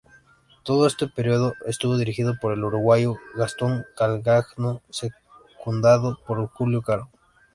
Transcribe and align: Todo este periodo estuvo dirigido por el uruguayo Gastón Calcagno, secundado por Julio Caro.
Todo 0.63 0.87
este 0.87 1.05
periodo 1.07 1.53
estuvo 1.67 1.95
dirigido 1.95 2.35
por 2.41 2.53
el 2.53 2.63
uruguayo 2.63 3.17
Gastón 3.35 3.85
Calcagno, 3.95 4.81
secundado 4.89 6.17
por 6.25 6.47
Julio 6.47 6.81
Caro. 6.81 7.11